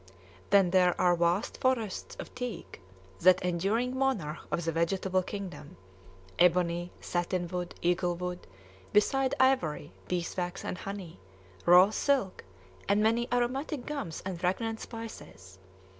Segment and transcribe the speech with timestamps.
[0.49, 2.81] Then there are vast forests of teak,
[3.19, 5.77] that enduring monarch of the vegetable kingdom,
[6.39, 8.47] ebony, satin wood, eagle wood;
[8.93, 11.19] beside ivory, beeswax and honey,
[11.67, 12.43] raw silk,
[12.89, 15.59] and many aromatic gums and fragrant spices.